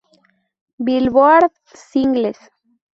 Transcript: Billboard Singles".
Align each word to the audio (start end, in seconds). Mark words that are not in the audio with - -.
Billboard 0.83 1.51
Singles". 1.75 2.39